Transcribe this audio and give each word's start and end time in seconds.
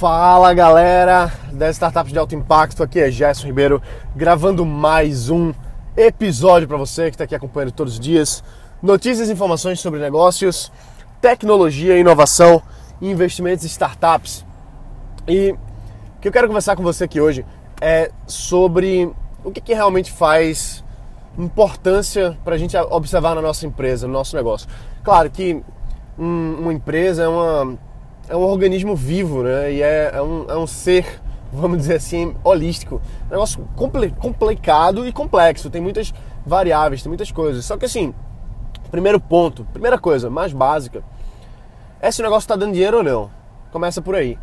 Fala 0.00 0.54
galera 0.54 1.30
das 1.52 1.76
startups 1.76 2.10
de 2.10 2.18
alto 2.18 2.34
impacto, 2.34 2.82
aqui 2.82 2.98
é 2.98 3.10
Gerson 3.10 3.46
Ribeiro 3.46 3.82
gravando 4.16 4.64
mais 4.64 5.28
um 5.28 5.52
episódio 5.94 6.66
para 6.66 6.78
você 6.78 7.10
que 7.10 7.16
está 7.16 7.24
aqui 7.24 7.34
acompanhando 7.34 7.72
todos 7.72 7.92
os 7.92 8.00
dias. 8.00 8.42
Notícias 8.82 9.28
e 9.28 9.32
informações 9.34 9.78
sobre 9.78 10.00
negócios, 10.00 10.72
tecnologia, 11.20 11.98
inovação, 11.98 12.62
investimentos 12.98 13.62
e 13.62 13.68
startups. 13.68 14.42
E 15.28 15.50
o 16.16 16.20
que 16.22 16.28
eu 16.28 16.32
quero 16.32 16.48
conversar 16.48 16.76
com 16.76 16.82
você 16.82 17.04
aqui 17.04 17.20
hoje 17.20 17.44
é 17.78 18.10
sobre 18.26 19.12
o 19.44 19.50
que, 19.50 19.60
que 19.60 19.74
realmente 19.74 20.10
faz 20.10 20.82
importância 21.36 22.38
para 22.42 22.54
a 22.54 22.58
gente 22.58 22.74
observar 22.74 23.34
na 23.34 23.42
nossa 23.42 23.66
empresa, 23.66 24.06
no 24.06 24.14
nosso 24.14 24.34
negócio. 24.34 24.66
Claro 25.04 25.30
que 25.30 25.62
um, 26.18 26.56
uma 26.58 26.72
empresa 26.72 27.24
é 27.24 27.28
uma 27.28 27.78
é 28.30 28.36
um 28.36 28.42
organismo 28.42 28.94
vivo, 28.94 29.42
né? 29.42 29.72
E 29.72 29.82
é, 29.82 30.12
é, 30.14 30.22
um, 30.22 30.46
é 30.48 30.56
um 30.56 30.66
ser, 30.66 31.20
vamos 31.52 31.78
dizer 31.78 31.96
assim, 31.96 32.34
holístico. 32.44 33.02
É 33.24 33.26
um 33.26 33.30
negócio 33.30 33.68
complicado 34.20 35.06
e 35.06 35.12
complexo, 35.12 35.68
tem 35.68 35.82
muitas 35.82 36.14
variáveis, 36.46 37.02
tem 37.02 37.10
muitas 37.10 37.32
coisas. 37.32 37.64
Só 37.64 37.76
que 37.76 37.86
assim, 37.86 38.14
primeiro 38.88 39.18
ponto, 39.18 39.64
primeira 39.72 39.98
coisa, 39.98 40.30
mais 40.30 40.52
básica, 40.52 41.02
é 42.00 42.08
se 42.10 42.20
o 42.20 42.24
negócio 42.24 42.44
está 42.44 42.54
dando 42.54 42.72
dinheiro 42.72 42.98
ou 42.98 43.02
não. 43.02 43.30
Começa 43.72 44.00
por 44.00 44.14
aí. 44.14 44.38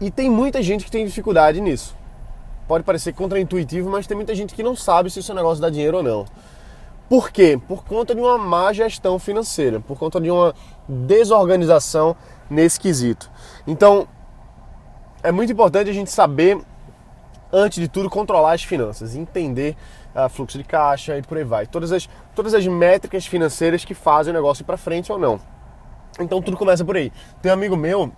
E 0.00 0.08
tem 0.08 0.30
muita 0.30 0.62
gente 0.62 0.84
que 0.84 0.90
tem 0.90 1.04
dificuldade 1.04 1.60
nisso. 1.60 1.96
Pode 2.68 2.84
parecer 2.84 3.12
contraintuitivo, 3.14 3.90
mas 3.90 4.06
tem 4.06 4.16
muita 4.16 4.34
gente 4.34 4.54
que 4.54 4.62
não 4.62 4.76
sabe 4.76 5.10
se 5.10 5.18
o 5.18 5.22
seu 5.24 5.34
negócio 5.34 5.60
dá 5.60 5.68
dinheiro 5.68 5.96
ou 5.96 6.02
não. 6.04 6.24
Por 7.08 7.30
quê? 7.30 7.60
Por 7.66 7.84
conta 7.84 8.14
de 8.14 8.20
uma 8.20 8.38
má 8.38 8.72
gestão 8.72 9.18
financeira, 9.18 9.80
por 9.80 9.98
conta 9.98 10.20
de 10.20 10.30
uma 10.30 10.54
desorganização 10.88 12.16
nesse 12.48 12.78
quesito. 12.78 13.30
Então, 13.66 14.08
é 15.22 15.32
muito 15.32 15.52
importante 15.52 15.90
a 15.90 15.92
gente 15.92 16.10
saber, 16.10 16.58
antes 17.52 17.78
de 17.78 17.88
tudo, 17.88 18.08
controlar 18.08 18.52
as 18.52 18.62
finanças, 18.62 19.14
entender 19.14 19.76
uh, 20.14 20.28
fluxo 20.28 20.58
de 20.58 20.64
caixa 20.64 21.16
e 21.18 21.22
por 21.22 21.36
aí 21.38 21.44
vai. 21.44 21.66
Todas 21.66 21.92
as, 21.92 22.08
todas 22.34 22.54
as 22.54 22.66
métricas 22.66 23.26
financeiras 23.26 23.84
que 23.84 23.94
fazem 23.94 24.32
o 24.32 24.34
negócio 24.34 24.62
ir 24.62 24.66
para 24.66 24.76
frente 24.76 25.10
ou 25.10 25.18
não. 25.18 25.40
Então, 26.20 26.40
tudo 26.40 26.56
começa 26.56 26.84
por 26.84 26.96
aí. 26.96 27.12
Tem 27.42 27.50
um 27.50 27.54
amigo 27.54 27.76
meu 27.76 28.12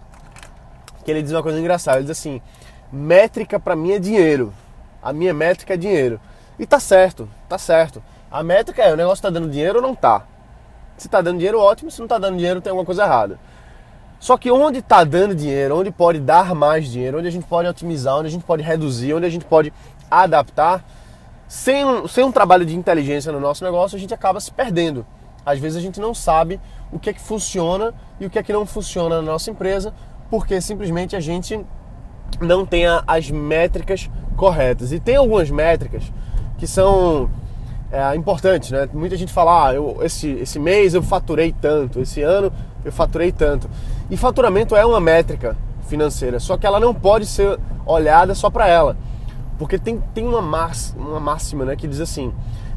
que 1.05 1.11
ele 1.11 1.23
diz 1.23 1.33
uma 1.33 1.43
coisa 1.43 1.59
engraçada, 1.59 1.99
ele 1.99 2.07
diz 2.07 2.19
assim, 2.19 2.43
métrica 2.93 3.59
para 3.59 3.75
mim 3.75 3.93
é 3.93 3.99
dinheiro. 3.99 4.53
A 5.03 5.13
minha 5.13 5.33
métrica 5.33 5.75
é 5.75 5.77
dinheiro. 5.77 6.21
E 6.59 6.67
tá 6.67 6.79
certo, 6.79 7.29
tá 7.49 7.57
certo. 7.57 8.03
A 8.31 8.43
métrica 8.43 8.83
é, 8.83 8.93
o 8.93 8.97
negócio 8.97 9.23
tá 9.23 9.31
dando 9.31 9.49
dinheiro 9.49 9.77
ou 9.77 9.83
não 9.83 9.95
tá? 9.95 10.27
Se 10.99 11.09
tá 11.09 11.21
dando 11.21 11.39
dinheiro, 11.39 11.59
ótimo. 11.61 11.91
Se 11.91 12.01
não 12.01 12.09
tá 12.09 12.19
dando 12.19 12.37
dinheiro, 12.37 12.61
tem 12.61 12.71
alguma 12.71 12.85
coisa 12.85 13.05
errada. 13.05 13.39
Só 14.19 14.37
que 14.37 14.51
onde 14.51 14.79
está 14.79 15.05
dando 15.05 15.35
dinheiro, 15.35 15.79
onde 15.79 15.91
pode 15.91 16.19
dar 16.19 16.55
mais 16.55 16.89
dinheiro, 16.89 17.19
onde 17.19 17.29
a 17.29 17.31
gente 17.31 17.47
pode 17.47 17.69
otimizar, 17.69 18.17
onde 18.17 18.29
a 18.29 18.31
gente 18.31 18.45
pode 18.45 18.63
reduzir, 18.63 19.15
onde 19.15 19.27
a 19.27 19.31
gente 19.31 19.45
pode 19.45 19.73
adaptar, 20.11 20.85
sem 21.47 21.85
um, 21.85 22.07
sem 22.09 22.25
um 22.25 22.33
trabalho 22.33 22.67
de 22.67 22.77
inteligência 22.77 23.33
no 23.33 23.41
nosso 23.41 23.65
negócio, 23.65 23.97
a 23.97 24.01
gente 24.01 24.13
acaba 24.13 24.41
se 24.41 24.51
perdendo. 24.53 25.07
Às 25.47 25.59
vezes 25.59 25.79
a 25.79 25.81
gente 25.81 26.01
não 26.01 26.13
sabe 26.13 26.61
o 26.93 26.99
que 26.99 27.11
é 27.11 27.13
que 27.13 27.21
funciona 27.21 27.95
e 28.21 28.27
o 28.27 28.31
que 28.31 28.39
é 28.39 28.43
que 28.43 28.53
não 28.53 28.67
funciona 28.67 29.17
na 29.17 29.23
nossa 29.23 29.51
empresa, 29.51 29.95
porque 30.29 30.61
simplesmente 30.61 31.17
a 31.17 31.21
gente 31.21 31.65
não 32.41 32.67
tem 32.67 32.85
as 33.07 33.31
métricas 33.31 34.11
corretas. 34.37 34.93
E 34.93 35.01
tem 35.01 35.17
algumas 35.17 35.51
métricas 35.51 36.03
que 36.59 36.67
são 36.67 37.31
é, 37.91 38.15
importantes, 38.15 38.71
né? 38.71 38.89
Muita 38.93 39.17
gente 39.17 39.33
fala, 39.33 39.69
ah, 39.69 39.75
eu, 39.75 39.99
esse, 40.03 40.29
esse 40.33 40.59
mês 40.59 40.93
eu 40.93 41.03
faturei 41.03 41.55
tanto, 41.59 42.01
esse 42.01 42.21
ano 42.21 42.53
eu 42.85 42.93
faturei 42.93 43.33
tanto. 43.33 43.71
E 44.11 44.17
faturamento 44.17 44.75
é 44.75 44.87
uma 44.87 45.01
métrica 45.01 45.57
financeira, 45.87 46.41
só 46.41 46.57
que 46.57 46.67
ela 46.67 46.81
não 46.81 46.95
pode 46.95 47.27
ser 47.27 47.59
olhada 47.85 48.35
só 48.35 48.49
para 48.49 48.67
ela. 48.67 48.97
Porque 49.59 49.79
tem, 49.79 50.01
tem 50.15 50.27
uma, 50.27 50.41
uma 50.97 51.21
máxima 51.21 51.65
né, 51.65 51.77
que 51.77 51.87
diz 51.87 52.01
assim: 52.01 52.33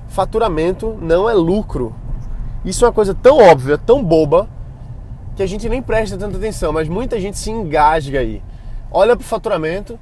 faturamento 0.10 0.98
não 1.02 1.30
é 1.30 1.34
lucro. 1.34 1.96
Isso 2.66 2.84
é 2.84 2.88
uma 2.88 2.94
coisa 2.94 3.14
tão 3.14 3.38
óbvia, 3.38 3.78
tão 3.78 4.04
boba, 4.04 4.48
que 5.36 5.42
a 5.42 5.48
gente 5.48 5.70
nem 5.70 5.82
presta 5.82 6.18
tanta 6.18 6.38
atenção, 6.38 6.74
mas 6.74 6.90
muita 6.90 7.20
gente 7.20 7.38
se 7.38 7.50
engasga 7.50 8.20
aí. 8.20 8.44
Olha 8.92 9.16
pro 9.16 9.26
faturamento, 9.26 9.98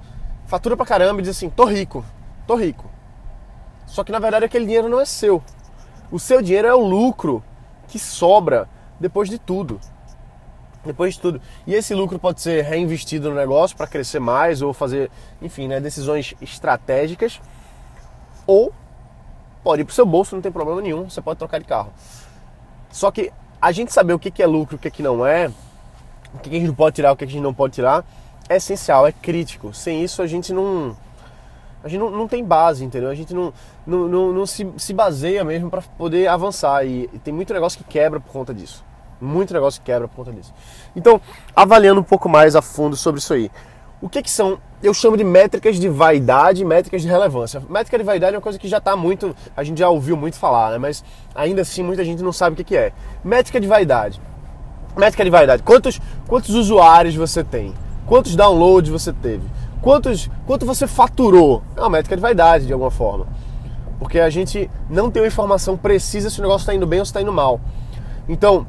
fatura 0.48 0.76
pra 0.76 0.86
caramba 0.86 1.20
e 1.20 1.24
diz 1.24 1.38
assim: 1.38 1.50
tô 1.50 1.66
rico, 1.66 2.04
tô 2.48 2.56
rico. 2.56 2.86
Só 3.86 4.04
que 4.04 4.12
na 4.12 4.20
verdade 4.20 4.46
aquele 4.46 4.66
dinheiro 4.66 4.90
não 4.90 5.00
é 5.00 5.06
seu. 5.06 5.44
O 6.12 6.18
seu 6.18 6.42
dinheiro 6.42 6.68
é 6.68 6.74
o 6.74 6.84
lucro 6.84 7.44
que 7.88 8.00
sobra 8.00 8.68
depois 9.00 9.30
de 9.30 9.38
tudo 9.38 9.80
depois 10.86 11.16
de 11.16 11.22
tudo. 11.22 11.42
E 11.68 11.74
esse 11.74 11.94
lucro 11.94 12.18
pode 12.18 12.42
ser 12.42 12.64
reinvestido 12.64 13.30
no 13.30 13.36
negócio 13.36 13.76
para 13.76 13.88
crescer 13.88 14.20
mais 14.20 14.62
ou 14.62 14.74
fazer, 14.74 15.10
enfim, 15.42 15.68
né, 15.68 15.80
decisões 15.80 16.34
estratégicas. 16.42 17.42
Ou 18.48 18.74
pode 19.64 19.82
ir 19.82 19.86
para 19.86 19.92
o 19.92 19.96
seu 19.96 20.06
bolso, 20.06 20.36
não 20.36 20.42
tem 20.42 20.52
problema 20.52 20.82
nenhum, 20.82 21.10
você 21.10 21.22
pode 21.22 21.38
trocar 21.38 21.60
de 21.60 21.66
carro. 21.66 21.94
Só 22.92 23.12
que 23.12 23.32
a 23.62 23.72
gente 23.72 23.92
saber 23.94 24.14
o 24.14 24.20
que 24.20 24.42
é 24.42 24.48
lucro, 24.48 24.78
o 24.78 24.80
que 24.80 25.04
não 25.04 25.26
é, 25.26 25.52
o 26.34 26.40
que 26.40 26.56
a 26.56 26.60
gente 26.60 26.74
pode 26.74 26.96
tirar, 26.96 27.12
o 27.12 27.16
que 27.16 27.24
a 27.24 27.28
gente 27.28 27.42
não 27.42 27.54
pode 27.54 27.74
tirar, 27.74 28.06
é 28.48 28.58
essencial, 28.58 29.06
é 29.06 29.12
crítico. 29.12 29.74
Sem 29.74 30.04
isso 30.04 30.22
a 30.22 30.28
gente 30.28 30.54
não. 30.54 30.98
A 31.84 31.88
gente 31.88 32.00
não, 32.00 32.10
não 32.10 32.28
tem 32.28 32.44
base, 32.44 32.84
entendeu? 32.84 33.10
A 33.10 33.16
gente 33.16 33.34
não, 33.34 33.54
não, 33.88 34.08
não, 34.08 34.34
não 34.34 34.46
se, 34.46 34.68
se 34.78 34.94
baseia 34.94 35.46
mesmo 35.46 35.70
para 35.70 35.82
poder 35.82 36.28
avançar. 36.28 36.86
E, 36.86 37.10
e 37.14 37.20
tem 37.20 37.34
muito 37.34 37.54
negócio 37.54 37.78
que 37.78 37.86
quebra 37.86 38.20
por 38.20 38.32
conta 38.32 38.54
disso. 38.54 38.84
Muito 39.22 39.54
negócio 39.54 39.82
quebra 39.84 40.08
por 40.08 40.16
conta 40.16 40.32
disso. 40.32 40.54
Então, 40.96 41.20
avaliando 41.56 42.00
um 42.00 42.04
pouco 42.04 42.30
mais 42.30 42.56
a 42.56 42.62
fundo 42.62 42.96
sobre 42.96 43.20
isso 43.20 43.34
aí. 43.34 43.52
O 44.02 44.08
que, 44.08 44.24
que 44.24 44.30
são? 44.30 44.58
Eu 44.82 44.94
chamo 44.94 45.18
de 45.18 45.26
métricas 45.26 45.78
de 45.78 45.90
vaidade 45.90 46.62
e 46.62 46.66
métricas 46.66 47.02
de 47.02 47.08
relevância. 47.08 47.62
Métrica 47.70 47.98
de 47.98 48.04
vaidade 48.04 48.34
é 48.34 48.38
uma 48.38 48.42
coisa 48.42 48.58
que 48.58 48.68
já 48.68 48.78
está 48.78 48.96
muito. 48.96 49.36
A 49.58 49.64
gente 49.64 49.80
já 49.80 49.90
ouviu 49.90 50.16
muito 50.16 50.38
falar, 50.38 50.72
né? 50.72 50.78
Mas 50.78 51.04
ainda 51.36 51.64
assim 51.64 51.84
muita 51.84 52.06
gente 52.06 52.24
não 52.24 52.32
sabe 52.32 52.54
o 52.54 52.58
que, 52.58 52.64
que 52.64 52.78
é. 52.78 52.94
Métrica 53.24 53.60
de 53.60 53.68
vaidade. 53.68 54.22
Métrica 54.96 55.26
de 55.26 55.30
vaidade. 55.30 55.64
Quantos, 55.64 56.00
quantos 56.28 56.56
usuários 56.56 57.14
você 57.14 57.44
tem? 57.44 57.74
Quantos 58.06 58.38
downloads 58.38 58.90
você 58.90 59.12
teve? 59.12 59.44
Quantos, 59.82 60.30
quanto 60.48 60.66
você 60.66 60.88
faturou? 60.88 61.62
É 61.76 61.82
uma 61.82 61.90
métrica 61.90 62.16
de 62.16 62.22
vaidade, 62.22 62.66
de 62.66 62.74
alguma 62.74 62.92
forma. 62.92 63.28
Porque 64.00 64.20
a 64.20 64.30
gente 64.30 64.70
não 64.90 65.12
tem 65.12 65.22
uma 65.22 65.28
informação 65.28 65.76
precisa 65.78 66.30
se 66.30 66.40
o 66.40 66.42
negócio 66.42 66.64
está 66.64 66.74
indo 66.74 66.88
bem 66.88 67.00
ou 67.00 67.06
se 67.06 67.10
está 67.10 67.22
indo 67.22 67.34
mal. 67.34 67.60
Então, 68.30 68.66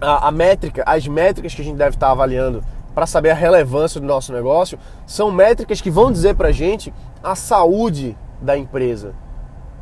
a, 0.00 0.28
a 0.28 0.30
métrica, 0.30 0.82
as 0.86 1.06
métricas 1.06 1.54
que 1.54 1.62
a 1.62 1.64
gente 1.64 1.76
deve 1.76 1.96
estar 1.96 2.10
avaliando 2.10 2.62
para 2.94 3.06
saber 3.06 3.30
a 3.30 3.34
relevância 3.34 4.00
do 4.00 4.06
nosso 4.06 4.32
negócio 4.32 4.78
são 5.06 5.30
métricas 5.30 5.80
que 5.80 5.90
vão 5.90 6.10
dizer 6.10 6.34
para 6.34 6.48
a 6.48 6.52
gente 6.52 6.92
a 7.22 7.34
saúde 7.34 8.16
da 8.40 8.56
empresa. 8.56 9.14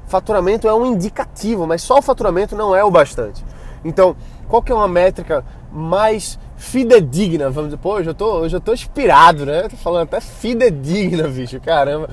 Faturamento 0.06 0.68
é 0.68 0.74
um 0.74 0.84
indicativo, 0.84 1.66
mas 1.66 1.82
só 1.82 1.98
o 1.98 2.02
faturamento 2.02 2.56
não 2.56 2.74
é 2.74 2.82
o 2.82 2.90
bastante. 2.90 3.44
Então, 3.84 4.16
qual 4.48 4.62
que 4.62 4.72
é 4.72 4.74
uma 4.74 4.88
métrica 4.88 5.44
mais 5.72 6.38
fidedigna? 6.56 7.50
Vamos 7.50 7.70
dizer, 7.70 7.80
pô, 7.80 7.98
eu 7.98 8.04
já 8.04 8.14
tô, 8.14 8.44
eu 8.44 8.48
já 8.48 8.60
tô 8.60 8.72
inspirado, 8.72 9.46
né? 9.46 9.68
tô 9.68 9.76
falando 9.76 10.04
até 10.04 10.20
fidedigna, 10.20 11.28
bicho, 11.28 11.60
caramba. 11.60 12.08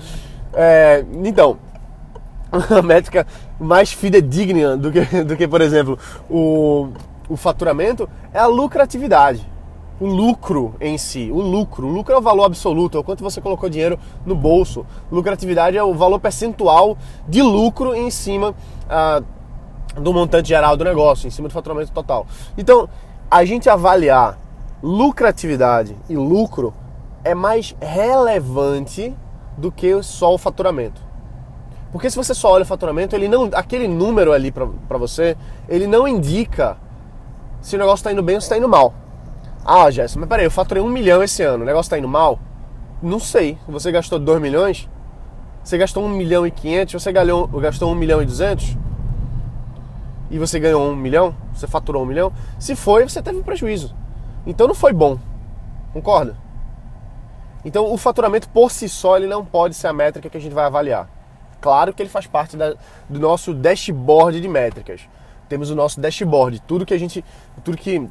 É, 0.53 1.05
então, 1.23 1.57
a 2.51 2.81
métrica 2.81 3.25
mais 3.59 3.91
fidedigna 3.91 4.77
do 4.77 4.91
que, 4.91 5.23
do 5.23 5.35
que, 5.35 5.47
por 5.47 5.61
exemplo, 5.61 5.97
o 6.29 6.89
o 7.31 7.37
faturamento 7.37 8.09
é 8.33 8.39
a 8.39 8.45
lucratividade. 8.45 9.49
O 10.01 10.05
lucro 10.05 10.75
em 10.81 10.97
si, 10.97 11.29
o 11.31 11.39
lucro. 11.39 11.87
O 11.87 11.91
lucro 11.91 12.13
é 12.13 12.17
o 12.17 12.21
valor 12.21 12.43
absoluto, 12.43 12.97
é 12.97 12.99
o 12.99 13.03
quanto 13.03 13.23
você 13.23 13.39
colocou 13.39 13.69
dinheiro 13.69 13.97
no 14.25 14.35
bolso. 14.35 14.85
Lucratividade 15.09 15.77
é 15.77 15.83
o 15.83 15.93
valor 15.93 16.19
percentual 16.19 16.97
de 17.25 17.41
lucro 17.41 17.95
em 17.95 18.11
cima 18.11 18.53
ah, 18.89 19.21
do 19.95 20.11
montante 20.11 20.49
geral 20.49 20.75
do 20.75 20.83
negócio, 20.83 21.25
em 21.25 21.29
cima 21.29 21.47
do 21.47 21.53
faturamento 21.53 21.91
total. 21.93 22.27
Então, 22.57 22.89
a 23.29 23.45
gente 23.45 23.69
avaliar 23.69 24.37
lucratividade 24.83 25.95
e 26.09 26.17
lucro 26.17 26.73
é 27.23 27.33
mais 27.33 27.73
relevante 27.79 29.15
do 29.57 29.71
que 29.71 30.03
só 30.03 30.33
o 30.33 30.37
faturamento. 30.37 31.01
Porque 31.93 32.09
se 32.09 32.17
você 32.17 32.33
só 32.33 32.51
olha 32.51 32.63
o 32.63 32.65
faturamento, 32.65 33.15
ele 33.15 33.29
não, 33.29 33.49
aquele 33.53 33.87
número 33.87 34.33
ali 34.33 34.51
para 34.51 34.97
você, 34.97 35.37
ele 35.69 35.87
não 35.87 36.05
indica 36.07 36.77
se 37.61 37.75
o 37.75 37.79
negócio 37.79 38.01
está 38.01 38.11
indo 38.11 38.23
bem 38.23 38.35
ou 38.35 38.41
se 38.41 38.45
está 38.45 38.57
indo 38.57 38.67
mal. 38.67 38.93
Ah, 39.63 39.89
Jéssica, 39.91 40.19
mas 40.19 40.27
peraí, 40.27 40.45
eu 40.45 40.51
faturei 40.51 40.81
um 40.81 40.89
milhão 40.89 41.21
esse 41.21 41.43
ano, 41.43 41.63
o 41.63 41.65
negócio 41.65 41.87
está 41.87 41.97
indo 41.97 42.07
mal? 42.07 42.39
Não 43.01 43.19
sei. 43.19 43.57
Você 43.67 43.91
gastou 43.91 44.19
2 44.19 44.41
milhões? 44.41 44.89
Você 45.63 45.77
gastou 45.77 46.03
1 46.03 46.09
milhão 46.09 46.45
e 46.45 46.51
500? 46.51 47.01
Você 47.01 47.11
ganhou, 47.11 47.47
gastou 47.47 47.91
1 47.91 47.95
milhão 47.95 48.21
e 48.21 48.25
200? 48.25 48.77
E 50.29 50.39
você 50.39 50.59
ganhou 50.59 50.91
1 50.91 50.95
milhão? 50.95 51.35
Você 51.53 51.67
faturou 51.67 52.03
1 52.03 52.05
milhão? 52.05 52.33
Se 52.57 52.75
foi, 52.75 53.07
você 53.07 53.21
teve 53.21 53.37
um 53.37 53.43
prejuízo. 53.43 53.95
Então 54.45 54.67
não 54.67 54.75
foi 54.75 54.93
bom. 54.93 55.19
Concorda? 55.93 56.35
Então 57.63 57.91
o 57.91 57.97
faturamento 57.97 58.49
por 58.49 58.71
si 58.71 58.89
só 58.89 59.17
ele 59.17 59.27
não 59.27 59.45
pode 59.45 59.75
ser 59.75 59.87
a 59.87 59.93
métrica 59.93 60.29
que 60.29 60.37
a 60.37 60.41
gente 60.41 60.53
vai 60.53 60.65
avaliar. 60.65 61.07
Claro 61.59 61.93
que 61.93 62.01
ele 62.01 62.09
faz 62.09 62.25
parte 62.25 62.57
da, 62.57 62.73
do 63.07 63.19
nosso 63.19 63.53
dashboard 63.53 64.41
de 64.41 64.47
métricas 64.47 65.01
temos 65.51 65.69
o 65.69 65.75
nosso 65.75 65.99
dashboard, 65.99 66.61
tudo 66.61 66.85
que 66.85 66.93
a 66.93 66.97
gente, 66.97 67.25
tudo 67.61 67.75
que 67.75 68.07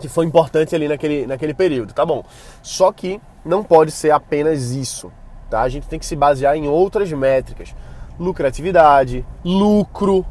que 0.00 0.08
foi 0.08 0.24
importante 0.24 0.74
ali 0.74 0.88
naquele, 0.88 1.26
naquele 1.26 1.52
período, 1.52 1.92
tá 1.92 2.04
bom? 2.04 2.24
Só 2.62 2.90
que 2.90 3.20
não 3.44 3.62
pode 3.62 3.92
ser 3.92 4.10
apenas 4.10 4.70
isso, 4.70 5.12
tá? 5.50 5.60
A 5.60 5.68
gente 5.68 5.86
tem 5.86 5.98
que 5.98 6.06
se 6.06 6.16
basear 6.16 6.56
em 6.56 6.66
outras 6.66 7.12
métricas, 7.12 7.74
lucratividade, 8.18 9.24
lucro, 9.44 10.26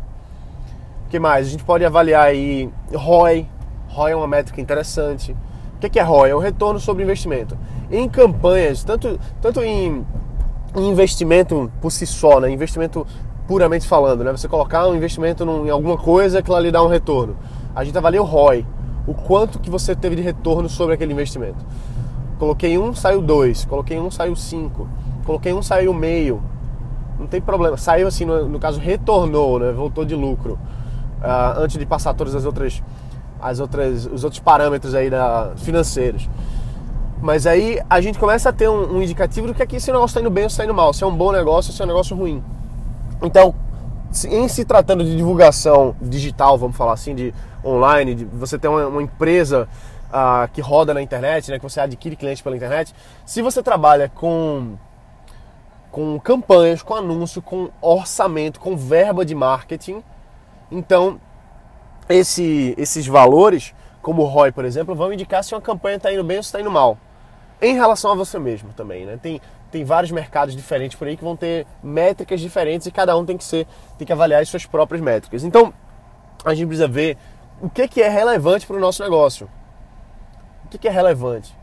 que 1.09 1.19
mais? 1.19 1.47
A 1.47 1.49
gente 1.51 1.63
pode 1.63 1.85
avaliar 1.85 2.25
aí 2.25 2.69
ROI, 2.91 3.47
ROI 3.87 4.11
é 4.11 4.15
uma 4.15 4.27
métrica 4.27 4.59
interessante. 4.59 5.35
O 5.75 5.89
que 5.89 5.99
é 5.99 6.01
ROI? 6.03 6.31
É 6.31 6.35
o 6.35 6.39
retorno 6.39 6.79
sobre 6.79 7.03
investimento. 7.03 7.57
Em 7.89 8.09
campanhas, 8.09 8.83
tanto, 8.83 9.19
tanto 9.41 9.61
em, 9.61 10.05
em 10.75 10.89
investimento 10.89 11.71
por 11.79 11.91
si 11.91 12.05
só, 12.05 12.39
né? 12.39 12.49
investimento 12.49 13.05
puramente 13.47 13.87
falando, 13.87 14.23
né? 14.23 14.31
Você 14.31 14.47
colocar 14.47 14.87
um 14.87 14.95
investimento 14.95 15.43
em 15.43 15.69
alguma 15.69 15.97
coisa 15.97 16.41
que 16.41 16.49
lá 16.49 16.59
lhe 16.59 16.71
dá 16.71 16.83
um 16.83 16.87
retorno. 16.87 17.35
A 17.75 17.83
gente 17.83 17.97
avalia 17.97 18.21
o 18.21 18.25
ROI, 18.25 18.65
o 19.07 19.13
quanto 19.13 19.59
que 19.59 19.69
você 19.69 19.95
teve 19.95 20.15
de 20.15 20.21
retorno 20.21 20.69
sobre 20.69 20.93
aquele 20.93 21.13
investimento. 21.13 21.63
Coloquei 22.37 22.77
um, 22.77 22.93
saiu 22.93 23.21
dois. 23.21 23.65
Coloquei 23.65 23.99
um, 23.99 24.09
saiu 24.09 24.35
cinco. 24.35 24.87
Coloquei 25.25 25.53
um, 25.53 25.61
saiu 25.61 25.93
meio. 25.93 26.41
Não 27.19 27.27
tem 27.27 27.39
problema. 27.39 27.77
Saiu 27.77 28.07
assim, 28.07 28.25
no, 28.25 28.49
no 28.49 28.59
caso, 28.59 28.79
retornou, 28.79 29.59
né? 29.59 29.71
Voltou 29.71 30.03
de 30.03 30.15
lucro. 30.15 30.53
Uh, 31.21 31.59
antes 31.59 31.77
de 31.77 31.85
passar 31.85 32.15
todas 32.15 32.33
as 32.33 32.45
outras, 32.45 32.81
as 33.39 33.59
outras, 33.59 34.07
os 34.07 34.23
outros 34.23 34.39
parâmetros 34.39 34.95
aí 34.95 35.09
da, 35.09 35.51
financeiros. 35.57 36.27
Mas 37.21 37.45
aí 37.45 37.79
a 37.87 38.01
gente 38.01 38.17
começa 38.17 38.49
a 38.49 38.51
ter 38.51 38.67
um, 38.67 38.97
um 38.97 39.01
indicativo 39.03 39.45
do 39.45 39.53
que 39.53 39.61
aqui 39.61 39.79
se 39.79 39.91
o 39.91 39.93
negócio 39.93 40.13
está 40.13 40.21
indo 40.21 40.31
bem 40.31 40.45
ou 40.45 40.47
está 40.47 40.63
indo 40.63 40.73
mal, 40.73 40.91
se 40.91 41.03
é 41.03 41.07
um 41.07 41.15
bom 41.15 41.31
negócio 41.31 41.69
ou 41.69 41.75
se 41.75 41.81
é 41.81 41.85
um 41.85 41.87
negócio 41.87 42.17
ruim. 42.17 42.43
Então, 43.21 43.53
em 44.27 44.47
se 44.47 44.65
tratando 44.65 45.03
de 45.03 45.15
divulgação 45.15 45.95
digital, 46.01 46.57
vamos 46.57 46.75
falar 46.75 46.93
assim, 46.93 47.15
de 47.15 47.33
online, 47.63 48.15
de 48.15 48.25
você 48.25 48.57
ter 48.57 48.67
uma, 48.67 48.87
uma 48.87 49.01
empresa 49.01 49.67
uh, 50.09 50.51
que 50.51 50.61
roda 50.61 50.93
na 50.93 51.01
internet, 51.01 51.49
né, 51.49 51.57
que 51.57 51.63
você 51.63 51.79
adquire 51.79 52.15
clientes 52.15 52.41
pela 52.41 52.55
internet, 52.55 52.93
se 53.25 53.41
você 53.41 53.63
trabalha 53.63 54.09
com 54.09 54.75
com 55.91 56.17
campanhas, 56.21 56.81
com 56.81 56.95
anúncio, 56.95 57.41
com 57.41 57.69
orçamento, 57.81 58.61
com 58.61 58.77
verba 58.77 59.25
de 59.25 59.35
marketing, 59.35 60.01
então 60.71 61.19
esse, 62.07 62.73
esses 62.77 63.05
valores, 63.05 63.75
como 64.01 64.21
o 64.21 64.25
ROI, 64.25 64.53
por 64.53 64.63
exemplo, 64.63 64.95
vão 64.95 65.11
indicar 65.11 65.43
se 65.43 65.53
uma 65.53 65.59
campanha 65.59 65.97
está 65.97 66.11
indo 66.11 66.23
bem 66.23 66.37
ou 66.37 66.41
está 66.41 66.61
indo 66.61 66.71
mal. 66.71 66.97
Em 67.61 67.75
relação 67.75 68.11
a 68.11 68.15
você 68.15 68.39
mesmo 68.39 68.71
também, 68.73 69.05
né? 69.05 69.19
Tem, 69.21 69.41
tem 69.71 69.85
vários 69.85 70.11
mercados 70.11 70.55
diferentes 70.55 70.97
por 70.97 71.07
aí 71.07 71.15
que 71.15 71.23
vão 71.23 71.35
ter 71.35 71.65
métricas 71.81 72.41
diferentes 72.41 72.85
e 72.87 72.91
cada 72.91 73.17
um 73.17 73.25
tem 73.25 73.37
que 73.37 73.43
ser, 73.43 73.65
tem 73.97 74.05
que 74.05 74.11
avaliar 74.11 74.41
as 74.41 74.49
suas 74.49 74.65
próprias 74.65 75.01
métricas. 75.01 75.43
Então, 75.43 75.73
a 76.43 76.53
gente 76.53 76.67
precisa 76.67 76.87
ver 76.87 77.17
o 77.61 77.69
que, 77.69 78.01
é 78.01 78.09
relevante 78.09 78.67
para 78.67 78.75
o 78.75 78.79
nosso 78.79 79.01
negócio. 79.01 79.47
O 80.65 80.67
que, 80.69 80.77
que 80.77 80.87
é 80.87 80.91
relevante. 80.91 81.55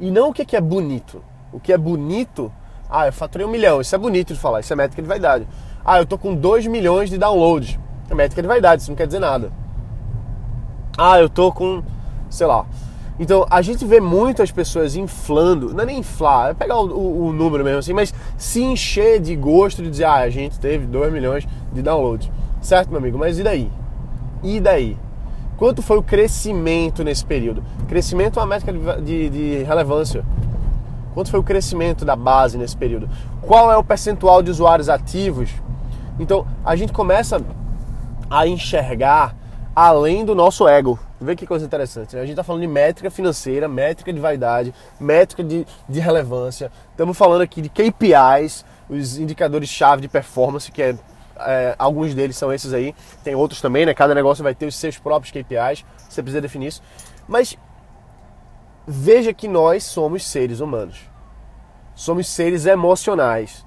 E 0.00 0.10
não 0.10 0.30
o 0.30 0.32
que, 0.32 0.44
que 0.44 0.56
é 0.56 0.60
bonito. 0.60 1.22
O 1.52 1.60
que 1.60 1.72
é 1.72 1.78
bonito, 1.78 2.52
ah, 2.90 3.06
eu 3.06 3.12
faturei 3.12 3.46
um 3.46 3.50
milhão, 3.50 3.80
isso 3.80 3.94
é 3.94 3.98
bonito 3.98 4.34
de 4.34 4.40
falar, 4.40 4.60
isso 4.60 4.72
é 4.72 4.76
métrica 4.76 5.00
de 5.00 5.08
vaidade. 5.08 5.46
Ah, 5.84 5.98
eu 5.98 6.06
tô 6.06 6.18
com 6.18 6.34
2 6.34 6.66
milhões 6.66 7.10
de 7.10 7.18
downloads. 7.18 7.78
É 8.10 8.14
métrica 8.14 8.42
de 8.42 8.48
vaidade, 8.48 8.82
isso 8.82 8.90
não 8.90 8.96
quer 8.96 9.06
dizer 9.06 9.20
nada. 9.20 9.52
Ah, 10.96 11.18
eu 11.20 11.28
tô 11.28 11.52
com, 11.52 11.82
sei 12.28 12.46
lá. 12.46 12.66
Então 13.18 13.46
a 13.48 13.62
gente 13.62 13.84
vê 13.84 14.00
muitas 14.00 14.50
pessoas 14.50 14.96
inflando, 14.96 15.72
não 15.72 15.82
é 15.82 15.86
nem 15.86 15.98
inflar, 15.98 16.50
é 16.50 16.54
pegar 16.54 16.78
o, 16.78 16.86
o, 16.88 17.26
o 17.26 17.32
número 17.32 17.62
mesmo 17.62 17.78
assim, 17.78 17.92
mas 17.92 18.12
se 18.36 18.62
encher 18.62 19.20
de 19.20 19.36
gosto 19.36 19.82
de 19.82 19.90
dizer, 19.90 20.04
ah, 20.04 20.16
a 20.16 20.30
gente 20.30 20.58
teve 20.58 20.86
2 20.86 21.12
milhões 21.12 21.46
de 21.72 21.82
downloads. 21.82 22.30
Certo, 22.60 22.88
meu 22.88 22.98
amigo? 22.98 23.18
Mas 23.18 23.38
e 23.38 23.42
daí? 23.42 23.70
E 24.42 24.58
daí? 24.58 24.96
Quanto 25.56 25.82
foi 25.82 25.98
o 25.98 26.02
crescimento 26.02 27.04
nesse 27.04 27.24
período? 27.24 27.62
Crescimento 27.86 28.38
é 28.38 28.42
uma 28.42 28.48
métrica 28.48 29.00
de, 29.00 29.30
de, 29.30 29.62
relevância. 29.62 30.24
Quanto 31.14 31.30
foi 31.30 31.38
o 31.38 31.42
crescimento 31.44 32.04
da 32.04 32.16
base 32.16 32.58
nesse 32.58 32.76
período? 32.76 33.08
Qual 33.40 33.70
é 33.70 33.76
o 33.76 33.84
percentual 33.84 34.42
de 34.42 34.50
usuários 34.50 34.88
ativos? 34.88 35.50
Então, 36.18 36.44
a 36.64 36.74
gente 36.74 36.92
começa 36.92 37.40
a 38.28 38.46
enxergar 38.48 39.36
além 39.76 40.24
do 40.24 40.34
nosso 40.34 40.66
ego. 40.66 40.98
Vê 41.24 41.34
que 41.34 41.46
coisa 41.46 41.64
interessante. 41.64 42.14
Né? 42.14 42.22
A 42.22 42.24
gente 42.24 42.34
está 42.34 42.44
falando 42.44 42.62
de 42.62 42.68
métrica 42.68 43.10
financeira, 43.10 43.68
métrica 43.68 44.12
de 44.12 44.20
vaidade, 44.20 44.74
métrica 45.00 45.42
de, 45.42 45.66
de 45.88 46.00
relevância. 46.00 46.70
Estamos 46.90 47.16
falando 47.16 47.42
aqui 47.42 47.60
de 47.62 47.68
KPIs, 47.68 48.64
os 48.88 49.18
indicadores-chave 49.18 50.02
de 50.02 50.08
performance, 50.08 50.70
que 50.70 50.82
é 50.82 50.94
é, 51.36 51.74
alguns 51.78 52.14
deles 52.14 52.36
são 52.36 52.52
esses 52.52 52.72
aí, 52.72 52.94
tem 53.22 53.34
outros 53.34 53.60
também, 53.60 53.84
né? 53.84 53.94
Cada 53.94 54.14
negócio 54.14 54.44
vai 54.44 54.54
ter 54.54 54.66
os 54.66 54.76
seus 54.76 54.98
próprios 54.98 55.32
KPIs, 55.32 55.84
você 56.08 56.22
precisa 56.22 56.40
definir 56.40 56.68
isso. 56.68 56.82
Mas 57.26 57.56
veja 58.86 59.32
que 59.32 59.48
nós 59.48 59.84
somos 59.84 60.24
seres 60.24 60.60
humanos. 60.60 61.00
Somos 61.94 62.28
seres 62.28 62.66
emocionais. 62.66 63.64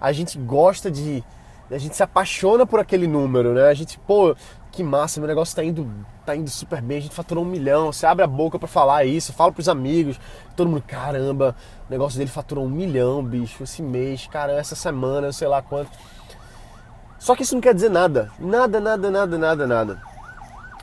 A 0.00 0.12
gente 0.12 0.38
gosta 0.38 0.90
de. 0.90 1.24
A 1.70 1.78
gente 1.78 1.96
se 1.96 2.02
apaixona 2.02 2.66
por 2.66 2.78
aquele 2.78 3.06
número, 3.06 3.54
né? 3.54 3.68
A 3.68 3.74
gente, 3.74 3.98
pô, 3.98 4.36
que 4.70 4.82
massa, 4.82 5.20
meu 5.20 5.28
negócio 5.28 5.54
tá 5.54 5.64
indo, 5.64 5.88
tá 6.26 6.34
indo 6.34 6.50
super 6.50 6.82
bem, 6.82 6.98
a 6.98 7.00
gente 7.00 7.14
faturou 7.14 7.44
um 7.44 7.46
milhão. 7.46 7.92
Você 7.92 8.06
abre 8.06 8.24
a 8.24 8.26
boca 8.26 8.58
para 8.58 8.68
falar 8.68 9.04
isso, 9.04 9.32
fala 9.32 9.52
pros 9.52 9.68
amigos, 9.68 10.20
todo 10.56 10.68
mundo, 10.68 10.82
caramba, 10.86 11.56
o 11.88 11.92
negócio 11.92 12.18
dele 12.18 12.30
faturou 12.30 12.64
um 12.64 12.68
milhão, 12.68 13.22
bicho, 13.22 13.62
esse 13.62 13.82
mês, 13.82 14.26
cara, 14.26 14.52
essa 14.52 14.74
semana, 14.74 15.32
sei 15.32 15.48
lá 15.48 15.62
quanto. 15.62 15.90
Só 17.18 17.34
que 17.34 17.42
isso 17.42 17.54
não 17.54 17.62
quer 17.62 17.74
dizer 17.74 17.88
nada. 17.88 18.30
Nada, 18.38 18.80
nada, 18.80 19.10
nada, 19.10 19.38
nada, 19.38 19.66
nada. 19.66 20.02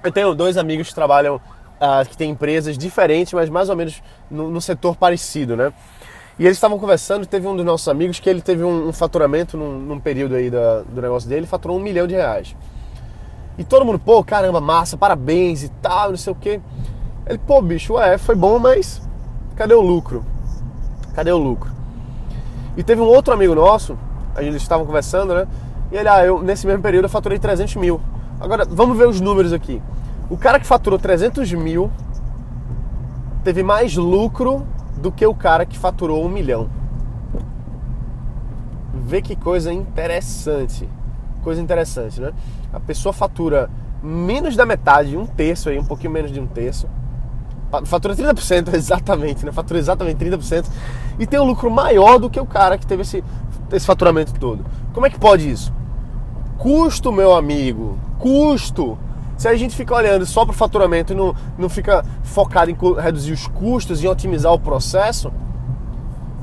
Eu 0.04 0.12
tenho 0.12 0.33
dois 0.33 0.57
amigos 0.57 0.88
que 0.89 0.95
trabalham, 0.95 1.36
uh, 1.36 2.10
que 2.10 2.18
têm 2.18 2.31
empresas 2.31 2.78
diferentes, 2.78 3.33
mas 3.33 3.50
mais 3.50 3.69
ou 3.69 3.75
menos 3.75 4.01
no, 4.30 4.50
no 4.50 4.60
setor 4.60 4.95
parecido, 4.95 5.56
né? 5.56 5.72
E 6.42 6.46
eles 6.46 6.58
estavam 6.58 6.80
conversando, 6.80 7.24
teve 7.24 7.48
um 7.48 7.56
dos 7.56 7.64
nossos 7.64 7.88
amigos 7.88 8.20
que 8.20 8.28
ele 8.28 8.42
teve 8.42 8.64
um, 8.64 8.88
um 8.88 8.92
faturamento 8.92 9.56
num, 9.56 9.78
num, 9.78 10.00
período 10.00 10.34
aí 10.34 10.50
da, 10.50 10.82
do 10.82 11.00
negócio 11.00 11.30
dele, 11.30 11.46
faturou 11.46 11.78
um 11.78 11.80
milhão 11.80 12.08
de 12.08 12.16
reais. 12.16 12.56
E 13.60 13.64
todo 13.64 13.86
mundo, 13.86 14.00
pô, 14.00 14.24
caramba, 14.24 14.60
massa, 14.60 14.98
parabéns 14.98 15.62
e 15.62 15.70
tal, 15.70 16.10
não 16.10 16.18
sei 16.18 16.34
o 16.34 16.36
quê. 16.36 16.60
Ele, 17.28 17.38
pô, 17.38 17.62
bicho, 17.62 17.96
é, 18.00 18.18
foi 18.18 18.34
bom, 18.34 18.58
mas 18.58 19.00
cadê 19.56 19.76
o 19.76 19.82
lucro? 19.82 20.26
Cadê 21.14 21.32
o 21.32 21.38
lucro? 21.38 21.70
E 22.76 22.82
teve 22.82 23.02
um 23.02 23.08
outro 23.08 23.36
amigo 23.36 23.54
nosso, 23.54 23.96
a 24.36 24.42
gente 24.42 24.56
estava 24.56 24.84
conversando, 24.84 25.36
né? 25.36 25.48
E 25.92 25.96
ele, 25.96 26.10
ah, 26.10 26.26
eu, 26.26 26.42
nesse 26.42 26.66
mesmo 26.66 26.82
período 26.82 27.06
eu 27.06 27.10
faturei 27.10 27.38
300 27.38 27.76
mil. 27.76 28.02
Agora, 28.40 28.66
vamos 28.66 28.98
ver 28.98 29.08
os 29.08 29.22
números 29.22 29.54
aqui. 29.54 29.80
O 30.28 30.36
cara 30.36 30.60
que 30.60 30.66
faturou 30.66 30.98
300 30.98 31.54
mil 31.54 31.92
teve 33.44 33.62
mais 33.62 33.96
lucro 33.96 34.66
do 35.01 35.12
que 35.12 35.25
o 35.25 35.33
cara 35.33 35.65
que 35.65 35.77
faturou 35.77 36.24
um 36.24 36.30
milhão. 36.30 36.69
Vê 38.94 39.21
que 39.21 39.35
coisa 39.35 39.73
interessante. 39.73 40.87
Coisa 41.44 41.61
interessante, 41.61 42.21
né? 42.21 42.31
A 42.71 42.80
pessoa 42.80 43.11
fatura 43.11 43.69
menos 44.02 44.56
da 44.56 44.66
metade, 44.66 45.18
um 45.18 45.26
terço 45.26 45.69
aí, 45.69 45.80
um 45.80 45.83
pouquinho 45.83 46.11
menos 46.11 46.31
de 46.31 46.40
um 46.40 46.45
terço. 46.45 46.87
Fatura 47.85 48.16
30% 48.16 48.73
exatamente, 48.76 49.45
né? 49.45 49.52
Fatura 49.52 49.80
exatamente 49.80 50.23
30% 50.23 50.68
e 51.18 51.26
tem 51.26 51.40
um 51.40 51.45
lucro 51.45 51.71
maior 51.71 52.19
do 52.19 52.30
que 52.30 52.40
o 52.40 52.45
cara 52.45 52.78
que 52.78 52.85
teve 52.85 53.02
esse, 53.02 53.23
esse 53.71 53.85
faturamento 53.85 54.33
todo. 54.40 54.66
Como 54.94 55.06
é 55.06 55.09
que 55.09 55.18
pode 55.18 55.49
isso? 55.49 55.73
Custo, 56.57 57.11
meu 57.11 57.33
amigo, 57.33 57.97
custo. 58.19 58.97
Se 59.42 59.48
a 59.48 59.56
gente 59.56 59.76
fica 59.76 59.95
olhando 59.95 60.24
só 60.24 60.45
para 60.45 60.52
o 60.52 60.56
faturamento 60.56 61.14
e 61.14 61.16
não, 61.16 61.36
não 61.57 61.68
fica 61.68 62.06
focado 62.21 62.69
em 62.69 62.78
reduzir 63.02 63.31
os 63.31 63.48
custos 63.48 64.04
e 64.04 64.07
otimizar 64.07 64.54
o 64.54 64.60
processo, 64.60 65.33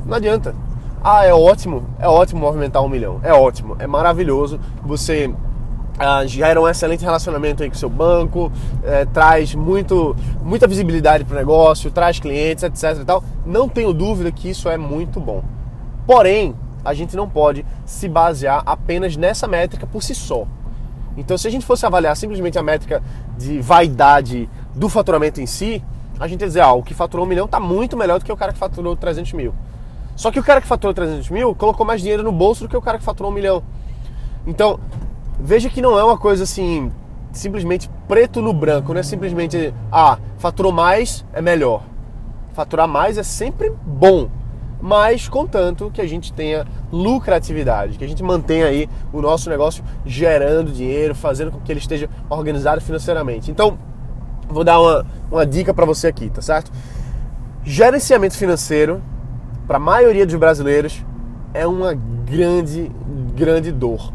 não 0.05 0.17
adianta. 0.17 0.53
Ah, 1.01 1.25
é 1.25 1.33
ótimo, 1.33 1.85
é 2.01 2.09
ótimo 2.09 2.41
movimentar 2.41 2.83
um 2.83 2.89
milhão, 2.89 3.21
é 3.23 3.33
ótimo, 3.33 3.77
é 3.79 3.87
maravilhoso. 3.87 4.59
Você 4.83 5.33
ah, 5.97 6.27
gera 6.27 6.61
um 6.61 6.69
excelente 6.69 7.05
relacionamento 7.05 7.63
aí 7.63 7.69
com 7.69 7.77
o 7.77 7.79
seu 7.79 7.89
banco, 7.89 8.51
é, 8.83 9.05
traz 9.05 9.55
muito, 9.55 10.17
muita 10.43 10.67
visibilidade 10.67 11.25
para 11.25 11.37
o 11.37 11.39
negócio, 11.39 11.93
traz 11.93 12.19
clientes, 12.19 12.65
etc. 12.65 13.01
E 13.01 13.05
tal. 13.05 13.23
Não 13.47 13.69
tenho 13.69 13.93
dúvida 13.93 14.33
que 14.33 14.51
isso 14.51 14.69
é 14.69 14.77
muito 14.77 15.21
bom. 15.21 15.45
Porém, 16.05 16.53
a 16.85 16.95
gente 16.95 17.17
não 17.17 17.29
pode 17.29 17.65
se 17.87 18.09
basear 18.09 18.61
apenas 18.67 19.17
nessa 19.17 19.47
métrica 19.47 19.87
por 19.87 20.03
si 20.03 20.17
só. 20.17 20.49
Então, 21.19 21.37
se 21.37 21.49
a 21.49 21.51
gente 21.51 21.67
fosse 21.67 21.85
avaliar 21.85 22.17
simplesmente 22.17 22.57
a 22.59 22.63
métrica 22.63 23.03
de 23.37 23.61
vaidade 23.61 24.49
do 24.73 24.89
faturamento 24.89 25.41
em 25.41 25.47
si, 25.47 25.83
a 26.19 26.29
gente 26.29 26.43
ia 26.43 26.47
dizer, 26.47 26.61
ah, 26.61 26.73
o 26.73 26.83
que 26.83 26.95
faturou 26.95 27.27
um 27.27 27.29
milhão 27.29 27.47
está 27.47 27.59
muito 27.59 27.97
melhor 27.97 28.21
do 28.21 28.25
que 28.25 28.33
o 28.33 28.37
cara 28.37 28.53
que 28.53 28.59
faturou 28.59 28.97
300 28.97 29.33
mil. 29.33 29.53
Só 30.15 30.31
que 30.31 30.39
o 30.39 30.45
cara 30.45 30.61
que 30.61 30.67
faturou 30.67 30.95
300 30.95 31.29
mil 31.31 31.55
colocou 31.57 31.85
mais 31.85 32.01
dinheiro 32.01 32.23
no 32.23 32.31
bolso 32.31 32.63
do 32.63 32.69
que 32.69 32.77
o 32.77 32.81
cara 32.81 32.99
que 32.99 33.05
faturou 33.05 33.33
um 33.33 33.35
milhão. 33.35 33.65
Então, 34.47 34.79
veja 35.41 35.69
que 35.69 35.83
não 35.83 35.99
é 35.99 36.05
uma 36.05 36.17
coisa 36.17 36.45
assim, 36.45 36.93
simplesmente 37.33 37.91
preto 38.07 38.41
no 38.41 38.53
branco, 38.53 38.93
não 38.93 39.01
é 39.01 39.03
simplesmente, 39.03 39.75
ah, 39.91 40.19
faturou 40.39 40.71
mais 40.71 41.25
é 41.33 41.43
melhor. 41.43 41.83
Faturar 42.53 42.87
mais 42.87 43.19
é 43.19 43.25
sempre 43.25 43.73
bom, 43.85 44.29
mas 44.81 45.29
contanto 45.29 45.91
que 45.93 46.01
a 46.01 46.07
gente 46.07 46.33
tenha 46.33 46.67
lucratividade, 46.93 47.99
que 47.99 48.05
a 48.05 48.09
gente 48.09 48.23
mantenha 48.23 48.67
aí 48.67 48.89
o 49.13 49.21
nosso 49.21 49.51
negócio 49.51 49.85
gerando 50.07 50.71
dinheiro, 50.71 51.15
fazendo 51.15 51.51
com 51.51 51.61
que 51.61 51.73
ele 51.73 51.81
esteja 51.81 52.09
organizado 52.31 52.81
financeiramente. 52.81 53.51
Então, 53.51 53.79
vou 54.49 54.65
dar 54.65 54.81
uma, 54.81 55.07
uma 55.31 55.47
dica 55.47 55.75
para 55.75 55.85
você 55.85 56.07
aqui, 56.07 56.31
tá 56.31 56.41
certo? 56.41 56.71
Gerenciamento 57.65 58.37
financeiro, 58.37 59.03
para 59.67 59.77
a 59.77 59.81
maioria 59.81 60.25
dos 60.25 60.37
brasileiros, 60.37 61.05
é 61.53 61.67
uma 61.67 61.93
grande, 61.95 62.91
grande 63.35 63.73
dor. 63.73 64.13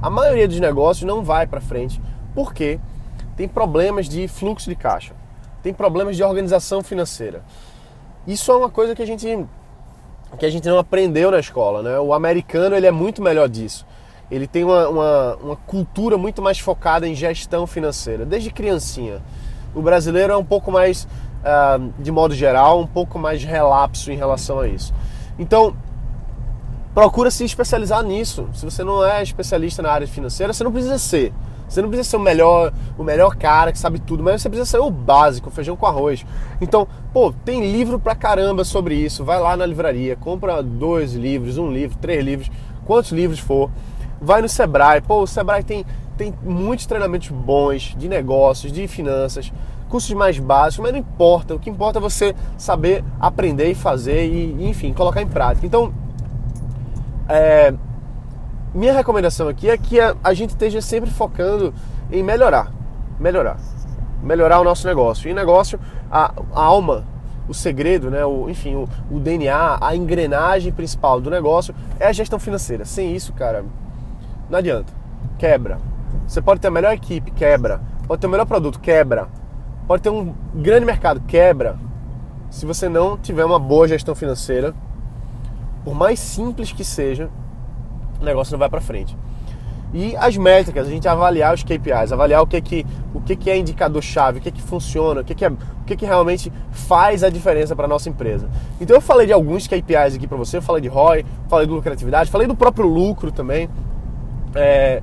A 0.00 0.10
maioria 0.10 0.46
dos 0.46 0.60
negócios 0.60 1.06
não 1.06 1.24
vai 1.24 1.46
para 1.46 1.60
frente 1.60 2.00
porque 2.34 2.78
tem 3.36 3.48
problemas 3.48 4.08
de 4.08 4.28
fluxo 4.28 4.68
de 4.68 4.76
caixa, 4.76 5.14
tem 5.62 5.72
problemas 5.72 6.16
de 6.16 6.22
organização 6.22 6.82
financeira. 6.82 7.42
Isso 8.26 8.52
é 8.52 8.56
uma 8.56 8.68
coisa 8.68 8.94
que 8.94 9.02
a 9.02 9.06
gente 9.06 9.26
que 10.36 10.44
a 10.44 10.50
gente 10.50 10.68
não 10.68 10.78
aprendeu 10.78 11.30
na 11.30 11.38
escola, 11.38 11.82
né? 11.82 11.98
O 11.98 12.12
americano 12.12 12.76
ele 12.76 12.86
é 12.86 12.90
muito 12.90 13.22
melhor 13.22 13.48
disso. 13.48 13.86
Ele 14.30 14.46
tem 14.46 14.62
uma, 14.62 14.88
uma, 14.88 15.36
uma 15.36 15.56
cultura 15.56 16.18
muito 16.18 16.42
mais 16.42 16.58
focada 16.58 17.08
em 17.08 17.14
gestão 17.14 17.66
financeira, 17.66 18.26
desde 18.26 18.50
criancinha. 18.50 19.22
O 19.74 19.80
brasileiro 19.80 20.32
é 20.32 20.36
um 20.36 20.44
pouco 20.44 20.70
mais, 20.70 21.04
uh, 21.04 21.92
de 21.98 22.10
modo 22.12 22.34
geral, 22.34 22.80
um 22.80 22.86
pouco 22.86 23.18
mais 23.18 23.42
relapso 23.42 24.12
em 24.12 24.16
relação 24.16 24.60
a 24.60 24.68
isso. 24.68 24.92
Então, 25.38 25.74
procura 26.94 27.30
se 27.30 27.44
especializar 27.44 28.02
nisso. 28.02 28.48
Se 28.52 28.64
você 28.64 28.84
não 28.84 29.04
é 29.04 29.22
especialista 29.22 29.80
na 29.82 29.90
área 29.90 30.06
financeira, 30.06 30.52
você 30.52 30.62
não 30.62 30.72
precisa 30.72 30.98
ser. 30.98 31.32
Você 31.68 31.82
não 31.82 31.88
precisa 31.88 32.10
ser 32.10 32.16
o 32.16 32.20
melhor, 32.20 32.72
o 32.96 33.04
melhor 33.04 33.36
cara 33.36 33.70
que 33.70 33.78
sabe 33.78 33.98
tudo, 33.98 34.22
mas 34.22 34.40
você 34.40 34.48
precisa 34.48 34.68
ser 34.68 34.78
o 34.78 34.90
básico, 34.90 35.50
feijão 35.50 35.76
com 35.76 35.86
arroz. 35.86 36.24
Então, 36.60 36.88
pô, 37.12 37.32
tem 37.44 37.70
livro 37.70 37.98
pra 37.98 38.14
caramba 38.14 38.64
sobre 38.64 38.94
isso. 38.94 39.24
Vai 39.24 39.38
lá 39.38 39.56
na 39.56 39.66
livraria, 39.66 40.16
compra 40.16 40.62
dois 40.62 41.12
livros, 41.12 41.58
um 41.58 41.70
livro, 41.70 41.98
três 41.98 42.24
livros, 42.24 42.50
quantos 42.86 43.12
livros 43.12 43.38
for. 43.38 43.70
Vai 44.20 44.40
no 44.40 44.48
Sebrae. 44.48 45.00
Pô, 45.00 45.22
o 45.22 45.26
Sebrae 45.26 45.62
tem, 45.62 45.84
tem 46.16 46.34
muitos 46.42 46.86
treinamentos 46.86 47.28
bons 47.28 47.94
de 47.96 48.08
negócios, 48.08 48.72
de 48.72 48.88
finanças, 48.88 49.52
cursos 49.88 50.12
mais 50.12 50.38
básicos, 50.38 50.82
mas 50.82 50.92
não 50.92 50.98
importa. 50.98 51.54
O 51.54 51.58
que 51.58 51.68
importa 51.68 51.98
é 51.98 52.02
você 52.02 52.34
saber 52.56 53.04
aprender 53.20 53.70
e 53.70 53.74
fazer 53.74 54.26
e, 54.26 54.68
enfim, 54.68 54.92
colocar 54.92 55.20
em 55.20 55.28
prática. 55.28 55.66
Então, 55.66 55.92
é, 57.28 57.74
minha 58.74 58.92
recomendação 58.92 59.48
aqui 59.48 59.70
é 59.70 59.78
que 59.78 59.98
a, 60.00 60.14
a, 60.22 60.34
gente 60.34 60.50
esteja 60.50 60.80
sempre 60.80 61.10
focando 61.10 61.72
em 62.10 62.22
melhorar, 62.22 62.70
melhorar, 63.18 63.56
melhorar 64.22 64.60
o 64.60 64.64
nosso 64.64 64.86
negócio. 64.86 65.30
E 65.30 65.34
negócio, 65.34 65.80
a, 66.10 66.32
a 66.54 66.62
alma, 66.62 67.04
o 67.48 67.54
segredo, 67.54 68.10
né, 68.10 68.24
o, 68.24 68.48
enfim, 68.48 68.74
o, 68.74 68.88
o, 69.10 69.18
DNA, 69.18 69.78
a 69.80 69.96
engrenagem 69.96 70.70
principal 70.70 71.20
do 71.20 71.30
negócio 71.30 71.74
é 71.98 72.06
a 72.06 72.12
gestão 72.12 72.38
financeira. 72.38 72.84
Sem 72.84 73.14
isso, 73.14 73.32
cara, 73.32 73.64
não 74.50 74.58
adianta. 74.58 74.92
Quebra. 75.38 75.78
Você 76.26 76.42
pode 76.42 76.60
ter 76.60 76.68
a 76.68 76.70
melhor 76.70 76.92
equipe, 76.92 77.30
quebra. 77.30 77.80
Pode 78.06 78.20
ter 78.20 78.26
o 78.26 78.30
melhor 78.30 78.46
produto, 78.46 78.80
quebra. 78.80 79.28
Pode 79.86 80.02
ter 80.02 80.10
um 80.10 80.34
grande 80.54 80.84
mercado, 80.84 81.20
quebra. 81.26 81.78
Se 82.50 82.66
você 82.66 82.88
não 82.88 83.16
tiver 83.16 83.44
uma 83.44 83.58
boa 83.58 83.88
gestão 83.88 84.14
financeira, 84.14 84.74
por 85.84 85.94
mais 85.94 86.18
simples 86.18 86.70
que 86.70 86.84
seja, 86.84 87.30
o 88.20 88.24
negócio 88.24 88.52
não 88.52 88.58
vai 88.58 88.68
para 88.68 88.80
frente. 88.80 89.16
E 89.92 90.14
as 90.16 90.36
métricas, 90.36 90.86
a 90.86 90.90
gente 90.90 91.08
avaliar 91.08 91.54
os 91.54 91.62
KPIs, 91.62 92.12
avaliar 92.12 92.42
o 92.42 92.46
que 92.46 92.60
que, 92.60 92.86
o 93.14 93.20
que, 93.20 93.34
que 93.34 93.48
é 93.48 93.56
indicador 93.56 94.02
chave, 94.02 94.38
o 94.38 94.42
que 94.42 94.50
que 94.50 94.60
funciona, 94.60 95.22
o 95.22 95.24
que 95.24 95.34
que, 95.34 95.44
é, 95.44 95.48
o 95.48 95.84
que, 95.86 95.96
que 95.96 96.04
realmente 96.04 96.52
faz 96.70 97.24
a 97.24 97.30
diferença 97.30 97.74
para 97.74 97.88
nossa 97.88 98.08
empresa. 98.10 98.50
Então 98.78 98.94
eu 98.94 99.00
falei 99.00 99.26
de 99.26 99.32
alguns 99.32 99.66
KPIs 99.66 100.16
aqui 100.16 100.26
para 100.26 100.36
você, 100.36 100.58
eu 100.58 100.62
falei 100.62 100.82
de 100.82 100.88
ROI, 100.88 101.24
falei 101.48 101.66
do 101.66 101.74
lucratividade, 101.74 102.30
falei 102.30 102.46
do 102.46 102.54
próprio 102.54 102.86
lucro 102.86 103.32
também. 103.32 103.68
É, 104.54 105.02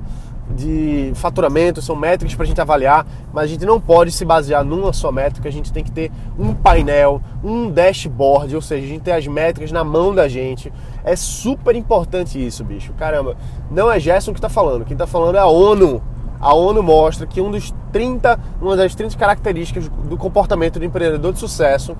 de 0.54 1.12
faturamento, 1.14 1.82
são 1.82 1.96
métricas 1.96 2.34
para 2.34 2.44
a 2.44 2.46
gente 2.46 2.60
avaliar, 2.60 3.06
mas 3.32 3.44
a 3.44 3.46
gente 3.48 3.66
não 3.66 3.80
pode 3.80 4.12
se 4.12 4.24
basear 4.24 4.64
numa 4.64 4.92
só 4.92 5.10
métrica, 5.10 5.48
a 5.48 5.52
gente 5.52 5.72
tem 5.72 5.82
que 5.82 5.90
ter 5.90 6.10
um 6.38 6.54
painel, 6.54 7.20
um 7.42 7.70
dashboard, 7.70 8.54
ou 8.54 8.62
seja, 8.62 8.84
a 8.84 8.88
gente 8.88 9.02
ter 9.02 9.12
as 9.12 9.26
métricas 9.26 9.72
na 9.72 9.82
mão 9.82 10.14
da 10.14 10.28
gente. 10.28 10.72
É 11.04 11.16
super 11.16 11.74
importante 11.74 12.44
isso, 12.44 12.64
bicho. 12.64 12.92
Caramba, 12.94 13.36
não 13.70 13.90
é 13.90 13.98
Gerson 13.98 14.32
que 14.32 14.38
está 14.38 14.48
falando, 14.48 14.84
quem 14.84 14.94
está 14.94 15.06
falando 15.06 15.36
é 15.36 15.40
a 15.40 15.46
ONU. 15.46 16.02
A 16.38 16.54
ONU 16.54 16.82
mostra 16.82 17.26
que 17.26 17.40
um 17.40 17.50
dos 17.50 17.74
30, 17.92 18.38
uma 18.60 18.76
das 18.76 18.94
30 18.94 19.16
características 19.16 19.88
do 19.88 20.16
comportamento 20.16 20.78
do 20.78 20.84
empreendedor 20.84 21.32
de 21.32 21.38
sucesso, 21.38 21.96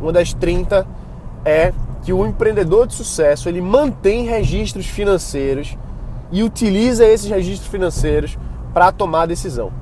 uma 0.00 0.12
das 0.12 0.32
30 0.32 0.86
é 1.44 1.72
que 2.02 2.12
o 2.12 2.24
empreendedor 2.24 2.86
de 2.86 2.94
sucesso, 2.94 3.48
ele 3.48 3.60
mantém 3.60 4.24
registros 4.24 4.86
financeiros 4.86 5.76
e 6.30 6.42
utiliza 6.42 7.06
esses 7.06 7.28
registros 7.28 7.70
financeiros 7.70 8.38
para 8.72 8.92
tomar 8.92 9.26
decisão. 9.26 9.72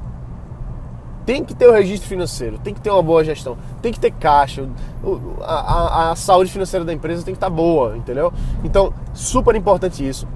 Tem 1.25 1.45
que 1.45 1.55
ter 1.55 1.67
o 1.67 1.73
registro 1.73 2.09
financeiro, 2.09 2.59
tem 2.59 2.73
que 2.73 2.81
ter 2.81 2.91
uma 2.91 3.03
boa 3.03 3.25
gestão, 3.25 3.59
tem 3.83 3.93
que 3.93 3.99
ter 3.99 4.13
caixa, 4.13 4.69
a, 5.43 5.55
a, 5.55 6.11
a 6.13 6.17
saúde 6.17 6.53
financeira 6.53 6.85
da 6.85 6.93
empresa 6.93 7.25
tem 7.25 7.35
que 7.35 7.39
estar 7.39 7.51
tá 7.51 7.55
boa, 7.55 7.97
entendeu? 7.97 8.33
Então, 8.63 8.93
super 9.13 9.57
importante 9.57 10.07
isso 10.07 10.27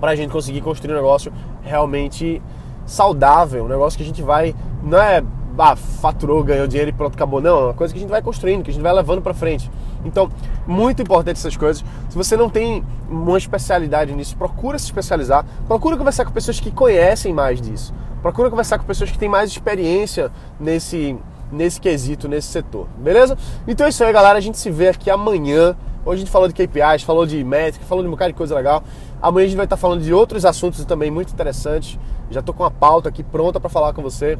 para 0.00 0.12
a 0.12 0.16
gente 0.16 0.30
conseguir 0.30 0.62
construir 0.62 0.92
um 0.92 0.96
negócio 0.96 1.32
realmente 1.62 2.40
saudável, 2.86 3.64
um 3.64 3.68
negócio 3.68 3.96
que 3.96 4.02
a 4.02 4.06
gente 4.06 4.22
vai, 4.22 4.54
não 4.82 4.98
é 4.98 5.22
ah, 5.58 5.74
faturou, 5.74 6.42
ganhou 6.42 6.66
dinheiro 6.66 6.90
e 6.90 6.92
pronto, 6.92 7.14
acabou. 7.14 7.40
Não, 7.40 7.58
é 7.58 7.64
uma 7.64 7.74
coisa 7.74 7.92
que 7.92 7.98
a 7.98 8.02
gente 8.02 8.10
vai 8.10 8.22
construindo, 8.22 8.62
que 8.62 8.70
a 8.70 8.74
gente 8.74 8.82
vai 8.82 8.92
levando 8.92 9.22
para 9.22 9.32
frente. 9.32 9.70
Então, 10.04 10.30
muito 10.66 11.02
importante 11.02 11.38
essas 11.38 11.56
coisas. 11.56 11.84
Se 12.08 12.16
você 12.16 12.36
não 12.36 12.48
tem 12.48 12.84
uma 13.08 13.38
especialidade 13.38 14.12
nisso, 14.12 14.36
procura 14.36 14.78
se 14.78 14.86
especializar. 14.86 15.44
Procura 15.66 15.96
conversar 15.96 16.24
com 16.24 16.32
pessoas 16.32 16.60
que 16.60 16.70
conhecem 16.70 17.32
mais 17.32 17.60
disso. 17.60 17.92
Procura 18.22 18.50
conversar 18.50 18.78
com 18.78 18.84
pessoas 18.84 19.10
que 19.10 19.18
têm 19.18 19.28
mais 19.28 19.50
experiência 19.50 20.30
nesse, 20.58 21.16
nesse 21.50 21.80
quesito, 21.80 22.28
nesse 22.28 22.48
setor. 22.48 22.88
Beleza? 22.98 23.36
Então 23.66 23.86
é 23.86 23.90
isso 23.90 24.02
aí, 24.02 24.12
galera. 24.12 24.38
A 24.38 24.40
gente 24.40 24.58
se 24.58 24.70
vê 24.70 24.88
aqui 24.88 25.10
amanhã. 25.10 25.76
Hoje 26.04 26.16
a 26.16 26.24
gente 26.24 26.30
falou 26.30 26.48
de 26.48 26.54
KPIs, 26.54 27.02
falou 27.02 27.26
de 27.26 27.42
métrica, 27.42 27.84
falou 27.84 28.02
de 28.02 28.08
um 28.08 28.12
bocado 28.12 28.32
de 28.32 28.36
coisa 28.36 28.54
legal. 28.54 28.82
Amanhã 29.20 29.44
a 29.44 29.48
gente 29.48 29.56
vai 29.56 29.66
estar 29.66 29.76
falando 29.76 30.02
de 30.02 30.12
outros 30.12 30.44
assuntos 30.44 30.84
também 30.84 31.10
muito 31.10 31.32
interessantes. 31.32 31.98
Já 32.30 32.40
estou 32.40 32.54
com 32.54 32.64
a 32.64 32.70
pauta 32.70 33.08
aqui 33.08 33.22
pronta 33.22 33.58
para 33.58 33.68
falar 33.68 33.92
com 33.92 34.02
você. 34.02 34.38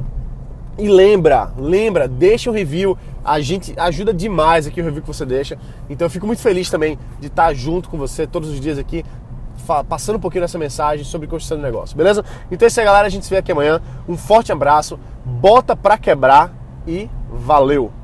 E 0.79 0.89
lembra, 0.89 1.53
lembra, 1.57 2.07
deixa 2.07 2.51
um 2.51 2.53
review, 2.53 2.99
a 3.25 3.41
gente 3.41 3.73
ajuda 3.79 4.13
demais 4.13 4.67
aqui 4.67 4.81
o 4.81 4.85
review 4.85 5.01
que 5.01 5.09
você 5.09 5.25
deixa. 5.25 5.59
Então 5.89 6.05
eu 6.05 6.11
fico 6.11 6.27
muito 6.27 6.43
feliz 6.43 6.69
também 6.69 6.99
de 7.19 7.29
estar 7.29 7.55
junto 7.55 7.89
com 7.89 7.97
você 7.97 8.27
todos 8.27 8.51
os 8.51 8.61
dias 8.61 8.79
aqui, 8.79 9.03
passando 9.89 10.17
um 10.17 10.21
pouquinho 10.21 10.43
dessa 10.43 10.59
mensagem 10.59 11.05
sobre 11.05 11.27
construção 11.27 11.57
de 11.57 11.63
negócio, 11.63 11.97
beleza? 11.97 12.23
Então 12.51 12.67
é 12.67 12.69
isso 12.69 12.79
aí, 12.79 12.85
galera, 12.85 13.07
a 13.07 13.11
gente 13.11 13.25
se 13.25 13.31
vê 13.31 13.39
aqui 13.39 13.53
amanhã. 13.53 13.81
Um 14.07 14.19
forte 14.19 14.53
abraço, 14.53 15.01
bota 15.25 15.75
pra 15.75 15.97
quebrar 15.97 16.53
e 16.87 17.09
valeu! 17.31 17.96